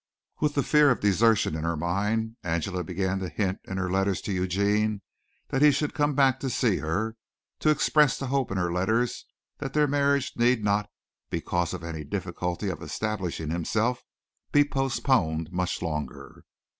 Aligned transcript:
With 0.39 0.55
the 0.55 0.63
fear 0.63 0.89
of 0.89 0.99
desertion 1.01 1.55
in 1.55 1.63
her 1.63 1.77
mind 1.77 2.35
Angela 2.41 2.83
began 2.83 3.19
to 3.19 3.29
hint 3.29 3.59
in 3.65 3.77
her 3.77 3.87
letters 3.91 4.19
to 4.21 4.31
Eugene 4.31 5.03
that 5.49 5.61
he 5.61 5.69
should 5.69 5.93
come 5.93 6.15
back 6.15 6.39
to 6.39 6.49
see 6.49 6.77
her, 6.77 7.15
to 7.59 7.69
express 7.69 8.17
the 8.17 8.25
hope 8.25 8.49
in 8.49 8.57
her 8.57 8.73
letters 8.73 9.27
that 9.59 9.73
their 9.73 9.85
marriage 9.85 10.33
need 10.35 10.63
not 10.63 10.89
because 11.29 11.71
of 11.75 11.83
any 11.83 12.03
difficulty 12.03 12.67
of 12.67 12.81
establishing 12.81 13.51
himself 13.51 14.01
be 14.51 14.63
postponed 14.63 15.51
much 15.51 15.83
longer. 15.83 16.45